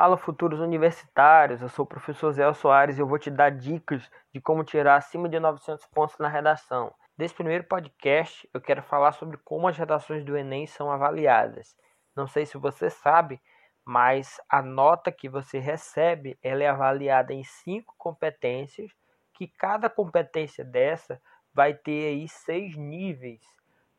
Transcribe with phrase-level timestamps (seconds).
[0.00, 1.60] Fala, futuros universitários.
[1.60, 4.96] Eu sou o professor Zé Soares e eu vou te dar dicas de como tirar
[4.96, 6.90] acima de 900 pontos na redação.
[7.18, 11.76] Nesse primeiro podcast, eu quero falar sobre como as redações do Enem são avaliadas.
[12.16, 13.38] Não sei se você sabe,
[13.84, 18.90] mas a nota que você recebe ela é avaliada em cinco competências,
[19.34, 21.20] que cada competência dessa
[21.52, 23.42] vai ter aí seis níveis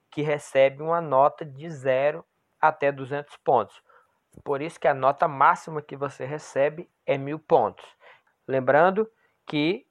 [0.10, 2.26] que recebe uma nota de 0
[2.60, 3.84] até 200 pontos.
[4.44, 7.86] Por isso que a nota máxima que você recebe é mil pontos.
[8.48, 9.10] Lembrando
[9.46, 9.86] que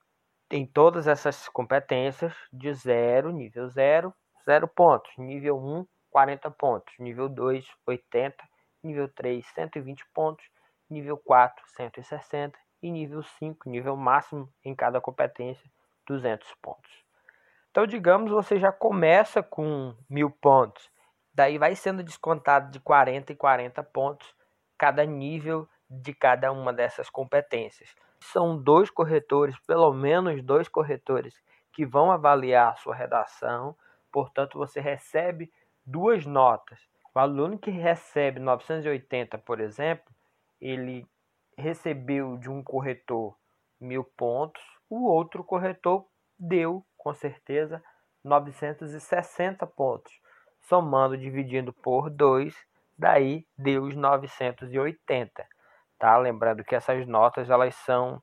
[0.50, 4.12] em todas essas competências, de 0, nível 0,
[4.44, 5.12] 0 pontos.
[5.16, 6.92] Nível 1, 40 pontos.
[6.98, 8.36] Nível 2, 80.
[8.82, 10.44] Nível 3, 120 pontos.
[10.88, 12.58] Nível 4, 160.
[12.82, 15.70] E nível 5, nível máximo em cada competência,
[16.06, 16.90] 200 pontos.
[17.70, 20.90] Então, digamos, você já começa com mil pontos.
[21.32, 24.34] Daí vai sendo descontado de 40 e 40 pontos
[24.76, 27.94] cada nível de cada uma dessas competências.
[28.20, 31.34] São dois corretores, pelo menos dois corretores,
[31.72, 33.76] que vão avaliar a sua redação,
[34.12, 35.52] portanto, você recebe
[35.84, 36.80] duas notas.
[37.14, 40.12] O aluno que recebe 980, por exemplo,
[40.60, 41.06] ele
[41.56, 43.36] recebeu de um corretor
[43.80, 46.06] mil pontos, o outro corretor
[46.38, 47.82] deu, com certeza,
[48.22, 50.12] 960 pontos
[50.62, 52.54] somando, dividindo por 2,
[52.98, 55.46] daí deu os 980,
[55.98, 56.16] tá?
[56.18, 58.22] Lembrando que essas notas elas são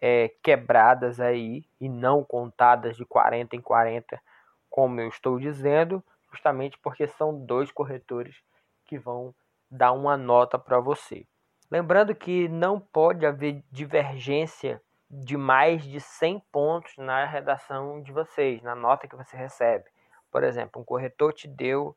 [0.00, 4.20] é, quebradas aí e não contadas de 40 em 40,
[4.68, 8.36] como eu estou dizendo, justamente porque são dois corretores
[8.84, 9.34] que vão
[9.70, 11.26] dar uma nota para você.
[11.70, 18.62] Lembrando que não pode haver divergência de mais de 100 pontos na redação de vocês,
[18.62, 19.84] na nota que você recebe.
[20.32, 21.96] Por exemplo, um corretor te deu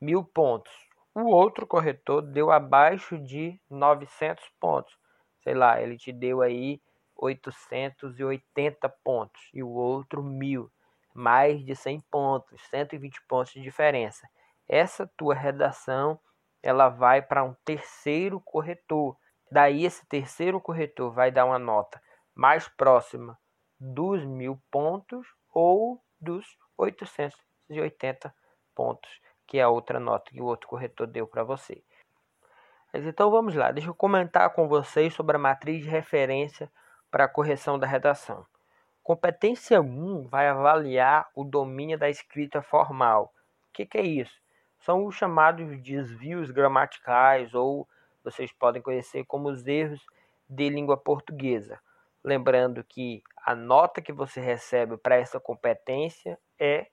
[0.00, 0.72] mil pontos,
[1.14, 4.98] o outro corretor deu abaixo de 900 pontos.
[5.44, 6.82] Sei lá, ele te deu aí
[7.14, 10.72] 880 pontos e o outro mil,
[11.14, 14.28] mais de 100 pontos, 120 pontos de diferença.
[14.68, 16.18] Essa tua redação
[16.60, 19.16] ela vai para um terceiro corretor.
[19.52, 22.02] Daí esse terceiro corretor vai dar uma nota
[22.34, 23.38] mais próxima
[23.78, 27.38] dos mil pontos ou dos 800
[27.68, 28.34] 280
[28.74, 29.10] pontos,
[29.46, 31.82] que é a outra nota que o outro corretor deu para você.
[32.92, 36.70] Mas então vamos lá, deixa eu comentar com vocês sobre a matriz de referência
[37.10, 38.46] para a correção da redação.
[39.02, 43.34] Competência 1 vai avaliar o domínio da escrita formal.
[43.68, 44.40] O que, que é isso?
[44.78, 47.88] São os chamados desvios gramaticais, ou
[48.22, 50.00] vocês podem conhecer como os erros
[50.48, 51.78] de língua portuguesa.
[52.22, 56.86] Lembrando que a nota que você recebe para essa competência é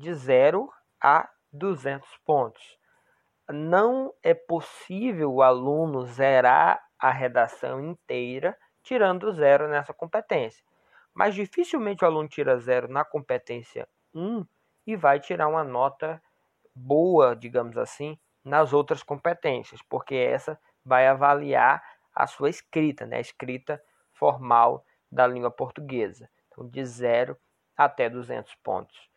[0.00, 2.78] de 0 a 200 pontos.
[3.50, 10.64] Não é possível o aluno zerar a redação inteira tirando zero nessa competência.
[11.12, 14.46] Mas dificilmente o aluno tira zero na competência 1
[14.86, 16.22] e vai tirar uma nota
[16.74, 21.82] boa, digamos assim, nas outras competências, porque essa vai avaliar
[22.14, 23.18] a sua escrita, né?
[23.18, 23.82] a escrita
[24.14, 26.30] formal da língua portuguesa.
[26.48, 27.36] Então, de 0
[27.76, 29.09] até 200 pontos.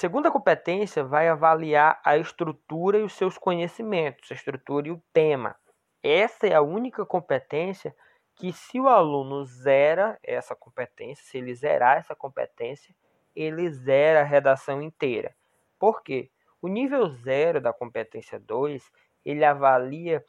[0.00, 5.56] Segunda competência vai avaliar a estrutura e os seus conhecimentos, a estrutura e o tema.
[6.00, 7.92] Essa é a única competência
[8.36, 12.94] que, se o aluno zera essa competência, se ele zerar essa competência,
[13.34, 15.34] ele zera a redação inteira.
[15.80, 16.30] Por quê?
[16.62, 18.88] O nível zero da competência 2,
[19.24, 20.24] ele avalia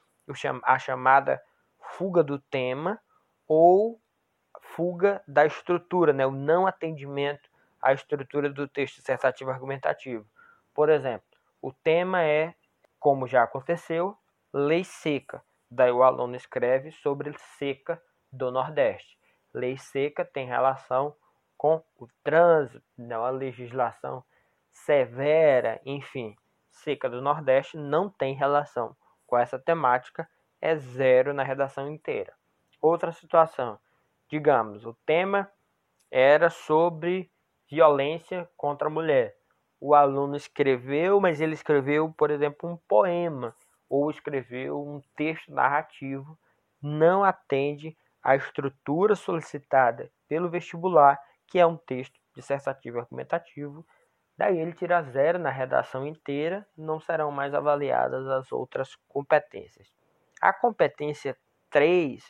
[0.63, 1.39] a chamada
[1.79, 2.99] fuga do tema
[3.47, 4.01] ou
[4.61, 6.25] fuga da estrutura, né?
[6.25, 7.47] o não atendimento
[7.81, 10.25] a estrutura do texto dissertativo argumentativo.
[10.73, 11.27] Por exemplo,
[11.61, 12.53] o tema é,
[12.99, 14.17] como já aconteceu,
[14.53, 15.43] lei seca.
[15.69, 19.17] Daí o aluno escreve sobre seca do Nordeste.
[19.53, 21.15] Lei seca tem relação
[21.57, 24.23] com o trânsito, né, a legislação
[24.71, 26.35] severa, enfim.
[26.71, 28.95] Seca do Nordeste não tem relação
[29.27, 30.29] com essa temática,
[30.61, 32.33] é zero na redação inteira.
[32.81, 33.77] Outra situação,
[34.29, 35.51] digamos, o tema
[36.09, 37.29] era sobre
[37.69, 39.35] violência contra a mulher.
[39.79, 43.55] O aluno escreveu, mas ele escreveu, por exemplo, um poema
[43.89, 46.37] ou escreveu um texto narrativo,
[46.81, 53.85] não atende à estrutura solicitada pelo vestibular, que é um texto dissertativo argumentativo.
[54.37, 59.91] Daí ele tira zero na redação inteira, não serão mais avaliadas as outras competências.
[60.41, 61.35] A competência
[61.69, 62.23] 3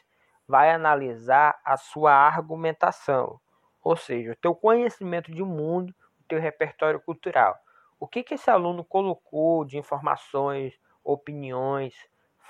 [0.48, 3.40] vai analisar a sua argumentação.
[3.84, 7.58] Ou seja, o teu conhecimento de mundo, o teu repertório cultural.
[8.00, 11.96] O que, que esse aluno colocou de informações, opiniões,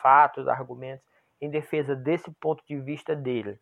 [0.02, 1.06] fatos, argumentos
[1.42, 3.60] em defesa desse ponto de vista dele.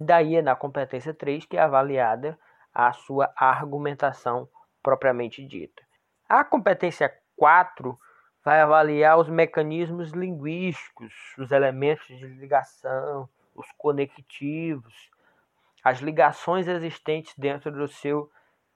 [0.00, 2.38] Daí é na competência 3 que é avaliada
[2.72, 4.48] a sua argumentação
[4.82, 5.82] propriamente dita.
[6.28, 7.98] A competência 4
[8.44, 15.10] vai avaliar os mecanismos linguísticos, os elementos de ligação, os conectivos,
[15.82, 18.30] as ligações existentes dentro do seu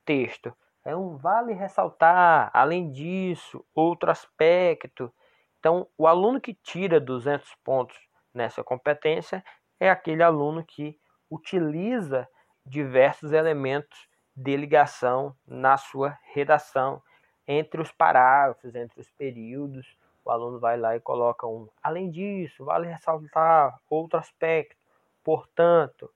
[0.05, 0.53] texto.
[0.85, 5.13] É um vale ressaltar, além disso, outro aspecto.
[5.59, 7.97] Então, o aluno que tira 200 pontos
[8.35, 9.45] nessa competência
[9.79, 10.99] é aquele aluno que
[11.31, 12.29] utiliza
[12.65, 17.03] diversos elementos de ligação na sua redação,
[17.47, 19.97] entre os parágrafos, entre os períodos.
[20.25, 21.69] O aluno vai lá e coloca um.
[21.83, 24.77] Além disso, vale ressaltar outro aspecto.
[25.23, 26.11] Portanto,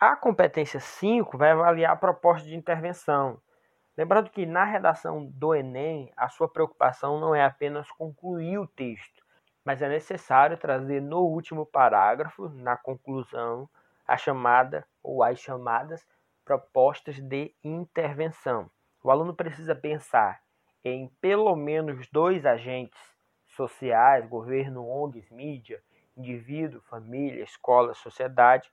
[0.00, 3.40] a competência 5 vai avaliar a proposta de intervenção.
[3.96, 9.24] Lembrando que na redação do Enem, a sua preocupação não é apenas concluir o texto,
[9.64, 13.68] mas é necessário trazer no último parágrafo, na conclusão,
[14.06, 16.06] a chamada ou as chamadas
[16.44, 18.70] propostas de intervenção.
[19.02, 20.40] O aluno precisa pensar
[20.84, 23.00] em pelo menos dois agentes
[23.48, 25.82] sociais, governo, ONGs, mídia,
[26.16, 28.70] indivíduo, família, escola, sociedade,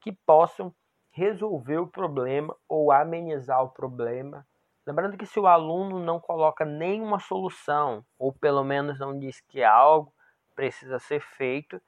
[0.00, 0.74] que possam
[1.10, 4.46] resolver o problema ou amenizar o problema.
[4.86, 9.64] Lembrando que se o aluno não coloca nenhuma solução, ou pelo menos não diz que
[9.64, 10.12] algo
[10.54, 11.80] precisa ser feito,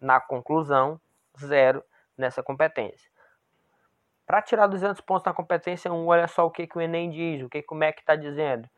[0.00, 1.00] na conclusão,
[1.38, 1.82] zero
[2.16, 3.10] nessa competência.
[4.26, 7.42] Para tirar 200 pontos na competência 1, olha só o que, que o Enem diz,
[7.42, 8.68] o que, que o MEC está dizendo.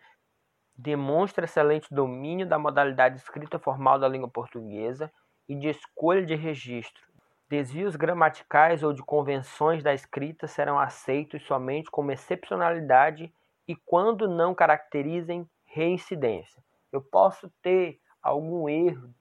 [0.77, 5.11] Demonstra excelente domínio da modalidade escrita formal da língua portuguesa
[5.49, 7.03] e de escolha de registro.
[7.49, 13.33] Desvios gramaticais ou de convenções da escrita serão aceitos somente como excepcionalidade
[13.67, 16.63] e quando não caracterizem reincidência.
[16.93, 19.15] Eu posso ter algum erro,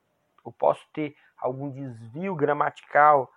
[0.45, 3.31] eu posso ter algum desvio gramatical,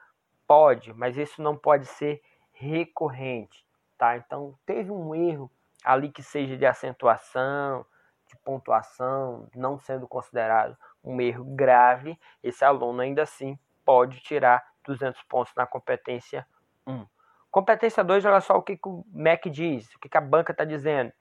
[0.47, 2.21] pode, mas isso não pode ser
[2.53, 3.65] recorrente,
[3.97, 4.17] tá?
[4.17, 5.49] Então, teve um erro
[5.85, 7.87] ali que seja de acentuação,
[8.27, 15.23] de pontuação, não sendo considerado um erro grave, esse aluno ainda assim pode tirar 200
[15.25, 16.47] pontos na competência
[16.87, 17.07] 1.
[17.51, 20.53] Competência 2, olha só o que, que o MEC diz, o que, que a banca
[20.53, 21.13] está dizendo.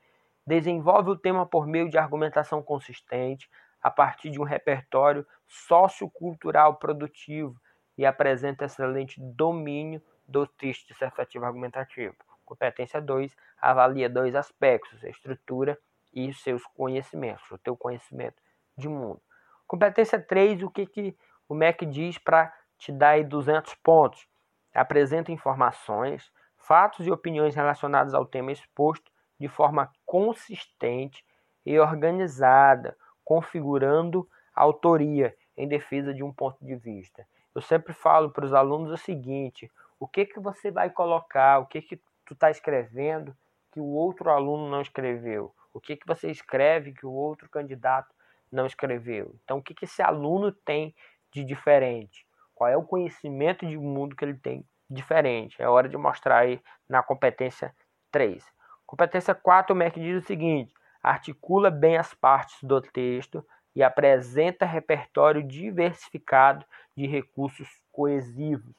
[0.46, 3.50] Desenvolve o tema por meio de argumentação consistente,
[3.82, 7.60] a partir de um repertório sociocultural produtivo
[7.98, 12.16] e apresenta excelente domínio do texto dissertativo argumentativo.
[12.46, 15.78] Competência 2 avalia dois aspectos, a estrutura
[16.14, 18.42] e seus conhecimentos, o teu conhecimento
[18.78, 19.22] de mundo.
[19.68, 21.18] Competência 3, o que, que
[21.48, 24.28] o MEC diz para te dar aí 200 pontos?
[24.74, 31.24] Apresenta informações, fatos e opiniões relacionados ao tema exposto de forma consistente
[31.66, 37.28] e organizada, configurando autoria em defesa de um ponto de vista.
[37.54, 41.66] Eu sempre falo para os alunos o seguinte: o que que você vai colocar, o
[41.66, 43.36] que que tu está escrevendo
[43.72, 48.14] que o outro aluno não escreveu, o que que você escreve que o outro candidato
[48.52, 49.36] não escreveu.
[49.44, 50.96] Então, o que que esse aluno tem
[51.31, 52.26] de diferente?
[52.60, 55.62] Qual é o conhecimento de mundo que ele tem diferente?
[55.62, 57.74] É hora de mostrar aí na competência
[58.12, 58.45] 3.
[58.86, 63.42] Competência 4, o MEC diz o seguinte: articula bem as partes do texto
[63.74, 66.66] e apresenta repertório diversificado
[66.98, 68.76] de recursos coesivos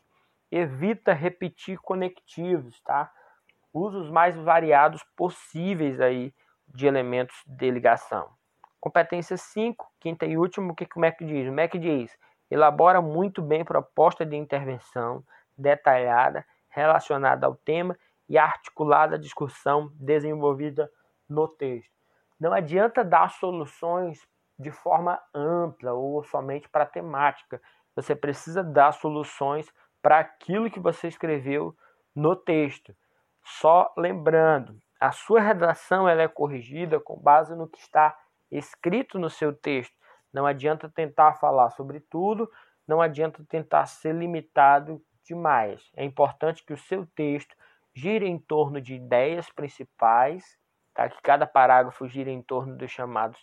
[0.50, 3.10] evita repetir conectivos, tá?
[3.72, 6.34] Usa os mais variados possíveis aí
[6.66, 8.28] de elementos de ligação.
[8.80, 11.48] Competência 5, quinta e última, o que, que o MEC diz?
[11.48, 12.18] O MEC diz,
[12.50, 15.24] elabora muito bem proposta de intervenção
[15.56, 17.96] detalhada, relacionada ao tema
[18.28, 20.90] e articulada a discussão desenvolvida
[21.28, 21.90] no texto.
[22.38, 24.26] Não adianta dar soluções
[24.58, 27.60] de forma ampla ou somente para a temática.
[27.94, 29.68] Você precisa dar soluções
[30.02, 31.76] para aquilo que você escreveu
[32.14, 32.94] no texto.
[33.42, 38.16] Só lembrando, a sua redação ela é corrigida com base no que está
[38.50, 39.94] escrito no seu texto.
[40.32, 42.50] Não adianta tentar falar sobre tudo,
[42.86, 45.90] não adianta tentar ser limitado demais.
[45.96, 47.54] É importante que o seu texto
[47.94, 50.58] gire em torno de ideias principais,
[50.94, 51.08] tá?
[51.08, 53.38] que cada parágrafo gire em torno dos chamados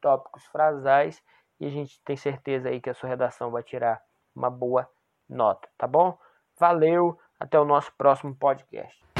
[0.00, 1.22] tópicos frasais,
[1.60, 4.02] e a gente tem certeza aí que a sua redação vai tirar
[4.34, 4.88] uma boa
[5.28, 6.18] nota, tá bom?
[6.58, 9.11] Valeu, até o nosso próximo podcast.